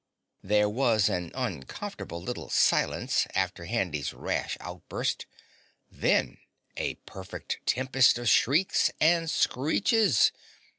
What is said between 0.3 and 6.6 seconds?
There was an uncomfortable little silence after Handy's rash outburst, then